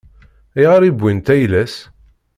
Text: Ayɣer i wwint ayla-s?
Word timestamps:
Ayɣer 0.57 0.81
i 0.83 0.91
wwint 0.93 1.27
ayla-s? 1.35 1.75